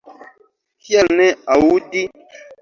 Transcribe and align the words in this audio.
Kial 0.87 1.13
ne 1.19 1.27
aŭdi? 1.57 2.03